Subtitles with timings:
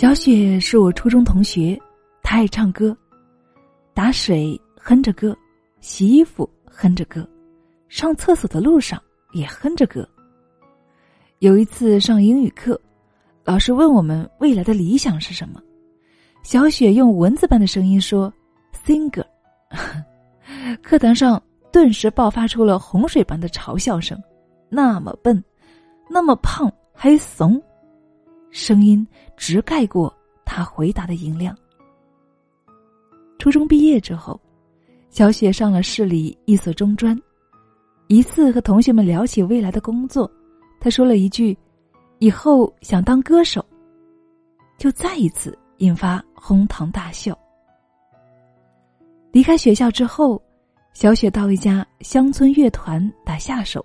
[0.00, 1.78] 小雪是我初中同学，
[2.22, 2.96] 她爱唱歌，
[3.92, 5.36] 打水哼着歌，
[5.82, 7.28] 洗衣服哼着歌，
[7.86, 8.98] 上厕所的路上
[9.32, 10.08] 也哼着歌。
[11.40, 12.80] 有一次上英语课，
[13.44, 15.60] 老师问我们未来的理想是什么，
[16.42, 18.32] 小雪用蚊子般的声音说
[18.72, 19.26] ：“singer。
[20.82, 24.18] ”课堂上顿时爆发出了洪水般的嘲笑声。
[24.70, 25.44] 那么笨，
[26.08, 27.62] 那么胖，还怂。
[28.50, 30.12] 声音直盖过
[30.44, 31.56] 他回答的音量。
[33.38, 34.38] 初中毕业之后，
[35.08, 37.18] 小雪上了市里一所中专。
[38.08, 40.30] 一次和同学们聊起未来的工作，
[40.80, 41.56] 他说了一句
[42.18, 43.64] ：“以后想当歌手。”
[44.76, 47.38] 就再一次引发哄堂大笑。
[49.30, 50.42] 离开学校之后，
[50.92, 53.84] 小雪到一家乡村乐团打下手，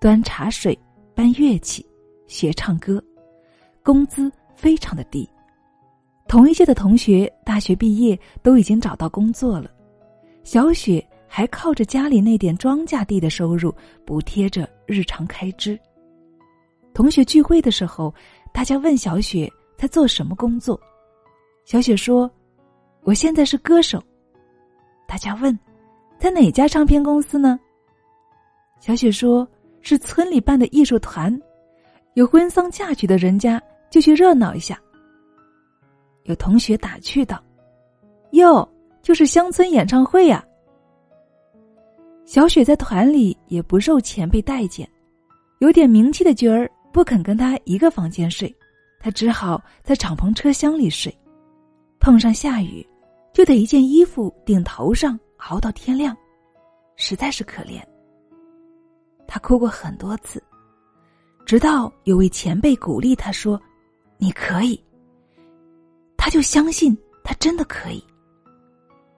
[0.00, 0.78] 端茶水、
[1.14, 1.86] 搬乐器、
[2.26, 3.02] 学唱歌。
[3.84, 5.28] 工资非常的低，
[6.26, 9.70] 同一届的同学大学毕业都已经找到工作了，
[10.42, 13.70] 小雪还靠着家里那点庄稼地的收入
[14.06, 15.78] 补贴着日常开支。
[16.94, 18.12] 同学聚会的时候，
[18.54, 20.80] 大家问小雪在做什么工作，
[21.66, 22.30] 小雪说
[23.04, 24.02] ：“我现在是歌手。”
[25.06, 25.58] 大家问
[26.18, 27.60] ：“在哪家唱片公司呢？”
[28.80, 29.46] 小雪说
[29.82, 31.38] ：“是村里办的艺术团，
[32.14, 33.62] 有婚丧嫁娶的人家。”
[33.94, 34.76] 就去热闹一下。
[36.24, 37.40] 有同学打趣道
[38.32, 38.68] ：“哟，
[39.02, 40.44] 就是乡村演唱会呀。”
[42.26, 44.88] 小雪在团里也不受前辈待见，
[45.60, 48.52] 有点名气的角儿不肯跟他一个房间睡，
[48.98, 51.16] 他只好在敞篷车厢里睡。
[52.00, 52.84] 碰上下雨，
[53.32, 56.16] 就得一件衣服顶头上熬到天亮，
[56.96, 57.80] 实在是可怜。
[59.28, 60.42] 他哭过很多次，
[61.46, 63.56] 直到有位前辈鼓励他说。
[64.18, 64.82] 你可以，
[66.16, 68.02] 他就相信他真的可以。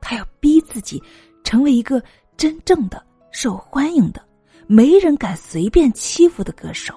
[0.00, 1.02] 他要逼自己
[1.44, 2.02] 成为一个
[2.36, 4.24] 真正的受欢迎的、
[4.66, 6.94] 没人敢随便欺负的歌手。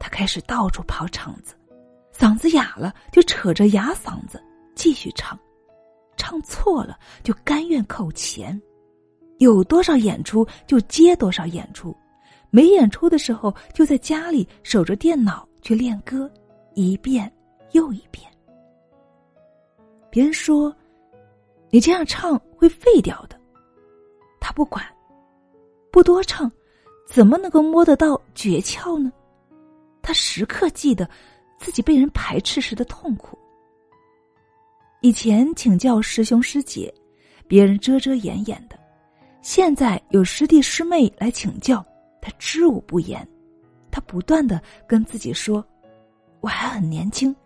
[0.00, 1.54] 他开始到处跑场子，
[2.12, 4.42] 嗓子哑了就扯着哑嗓子
[4.74, 5.38] 继续唱，
[6.16, 8.60] 唱错了就甘愿扣钱，
[9.38, 11.96] 有多少演出就接多少演出，
[12.50, 15.46] 没演出的时候就在家里守着电脑。
[15.62, 16.30] 去练歌，
[16.74, 17.32] 一遍
[17.70, 18.30] 又一遍。
[20.10, 20.74] 别人说
[21.70, 23.40] ：“你这样唱会废掉的。”
[24.38, 24.84] 他不管，
[25.90, 26.50] 不多唱，
[27.08, 29.10] 怎么能够摸得到诀窍呢？
[30.02, 31.08] 他时刻记得
[31.58, 33.38] 自己被人排斥时的痛苦。
[35.00, 36.92] 以前请教师兄师姐，
[37.46, 38.76] 别人遮遮掩掩的；
[39.40, 41.84] 现在有师弟师妹来请教，
[42.20, 43.26] 他知无不言。
[43.92, 45.64] 他不断的跟自己说
[46.40, 47.36] ：“我还很年轻，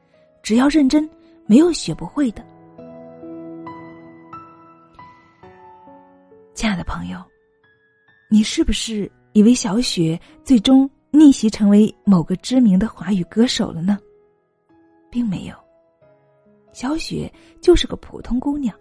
[0.42, 1.10] 只要认真，
[1.44, 2.42] 没有学不会的。”
[6.54, 7.20] 亲爱的朋友，
[8.30, 13.98] 你是不是以为小雪最终逆袭成为某个知名的华语歌手了呢？
[15.10, 15.54] 并没有，
[16.72, 17.30] 小雪
[17.60, 18.74] 就是个普通姑娘，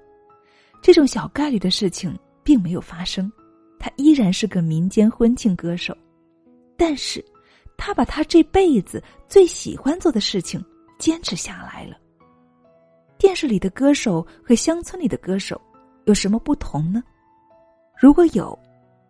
[0.81, 3.29] 这种小概率的事情并没有发生，
[3.79, 5.97] 她依然是个民间婚庆歌手，
[6.77, 7.23] 但是。
[7.77, 10.63] 他把他这辈子最喜欢做的事情
[10.97, 11.97] 坚持下来了。
[13.17, 15.59] 电视里的歌手和乡村里的歌手
[16.05, 17.03] 有什么不同呢？
[17.97, 18.57] 如果有，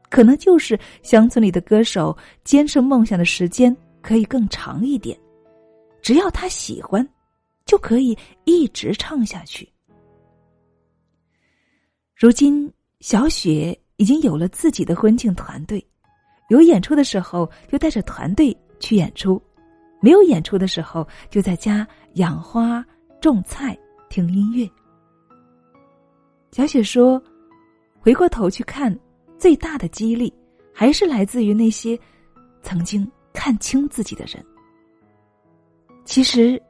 [0.09, 5.19] 可能就是乡村里的歌手坚持梦想的时间可以更长一点，
[6.01, 7.07] 只要他喜欢，
[7.65, 9.67] 就可以一直唱下去。
[12.15, 15.83] 如今，小雪已经有了自己的婚庆团队。
[16.49, 19.41] 有演出的时候就带着团队去演出，
[19.99, 22.85] 没有演出的时候就在家养花、
[23.19, 23.75] 种菜、
[24.09, 24.69] 听音乐。
[26.51, 27.21] 小雪说
[27.99, 28.95] ：“回过头去看，
[29.39, 30.31] 最大的激励
[30.73, 31.99] 还是来自于那些
[32.61, 34.45] 曾经看清自己的人。
[36.05, 36.61] 其实，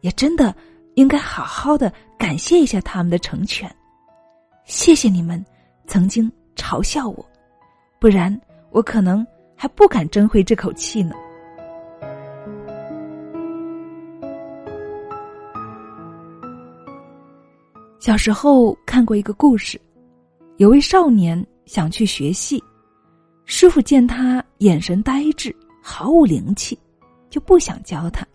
[0.00, 0.54] 也真的
[0.94, 3.68] 应该好好的感谢一下他们的成全。
[4.64, 5.44] 谢谢你们
[5.88, 7.28] 曾经嘲笑我，
[7.98, 8.40] 不然。”
[8.74, 9.24] 我可能
[9.54, 11.14] 还不敢争回这口气呢。
[18.00, 19.80] 小时候看过一个故事，
[20.56, 22.60] 有位少年想去学戏，
[23.44, 26.76] 师傅见他眼神呆滞，毫无灵气，
[27.30, 28.26] 就不想教他，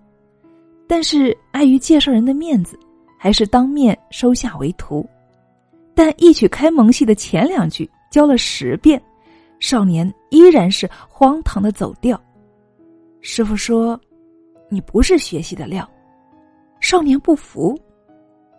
[0.88, 2.80] 但是碍于介绍人的面子，
[3.18, 5.06] 还是当面收下为徒。
[5.94, 9.00] 但一曲开蒙戏的前两句教了十遍。
[9.60, 12.20] 少年依然是荒唐的走调。
[13.22, 14.00] 师傅说
[14.70, 15.88] ：“你不是学习的料，
[16.80, 17.78] 少年不服，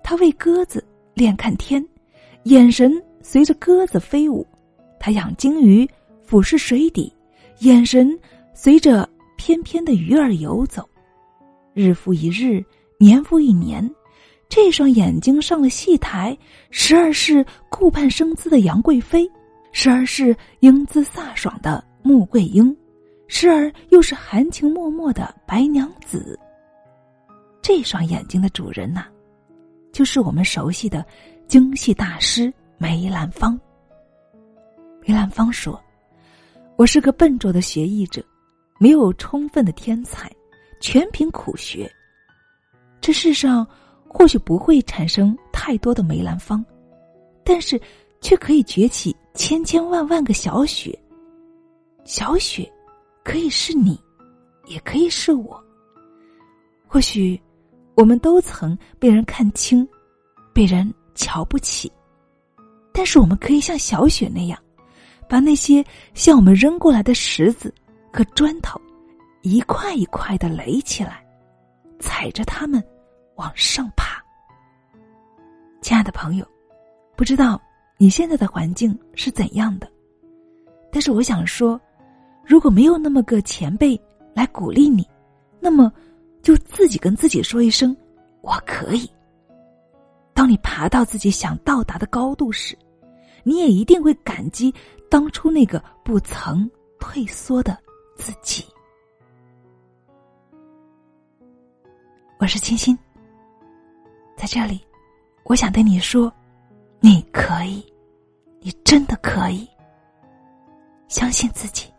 [0.03, 1.85] 他为鸽子练看天，
[2.45, 2.93] 眼神
[3.23, 4.47] 随着鸽子飞舞；
[4.99, 5.89] 他养金鱼，
[6.23, 7.13] 俯视水底，
[7.61, 8.19] 眼神
[8.53, 10.87] 随着翩翩的鱼儿游走。
[11.73, 12.63] 日复一日，
[12.99, 13.89] 年复一年，
[14.49, 16.37] 这双眼睛上了戏台，
[16.71, 19.27] 时而是顾盼生姿的杨贵妃，
[19.73, 22.77] 时而是英姿飒爽的穆桂英，
[23.29, 26.39] 时而又是含情脉脉的白娘子。
[27.63, 29.07] 这双眼睛的主人呐，
[29.93, 31.05] 就是我们熟悉的
[31.47, 33.59] 京戏大师梅兰芳。
[35.07, 35.81] 梅兰芳说
[36.77, 38.25] ：“我是个笨拙的学艺者，
[38.79, 40.31] 没有充分的天才。”
[40.81, 41.87] 全凭苦学。
[43.03, 43.67] 这世上
[44.09, 46.65] 或许不会产生太多的梅兰芳，
[47.45, 47.79] 但是
[48.23, 50.97] 却可以崛起千千万万个小雪。
[52.05, 52.71] 小雪，
[53.25, 53.99] 可以是你，
[54.67, 55.59] 也可以是我。
[56.87, 57.41] 或许
[57.95, 59.89] 我们都曾被人看轻，
[60.53, 61.91] 被人瞧不起，
[62.93, 64.63] 但是我们可以像小雪那样，
[65.27, 65.83] 把那些
[66.13, 67.75] 向我们扔过来的石子
[68.13, 68.79] 和砖头。
[69.41, 71.27] 一块一块的垒起来，
[71.99, 72.85] 踩着它们
[73.37, 74.23] 往上爬。
[75.81, 76.47] 亲爱的朋友，
[77.17, 77.59] 不知道
[78.03, 79.87] 你现在的环境是怎样的？
[80.91, 81.79] 但是我想说，
[82.47, 84.01] 如果没有那么个前辈
[84.33, 85.07] 来鼓励你，
[85.61, 85.93] 那么
[86.41, 87.95] 就自己跟自己说一声
[88.41, 89.07] “我可以”。
[90.33, 92.75] 当你爬到自己想到达的高度时，
[93.43, 94.75] 你也一定会感激
[95.11, 96.69] 当初那个不曾
[96.99, 97.77] 退缩的
[98.17, 98.65] 自己。
[102.39, 102.97] 我是清新，
[104.39, 104.81] 在这里，
[105.45, 106.33] 我想对你说，
[106.99, 107.85] 你可以，
[108.63, 109.69] 你真的可以，
[111.09, 111.91] 相信自己，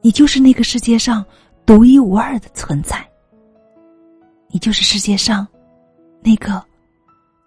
[0.00, 1.24] 你就是那个世界上
[1.66, 3.06] 独一无二的存在，
[4.48, 5.46] 你就是世界上
[6.22, 6.64] 那个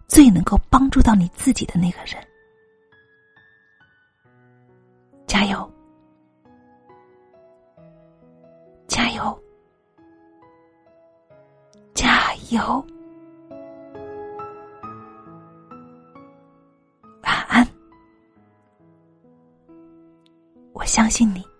[0.08, 2.16] 最能够帮助到你自己的那个人，
[5.26, 5.72] 加油！
[8.88, 9.42] 加油！
[11.96, 12.86] 加油
[20.92, 21.51] 相信你。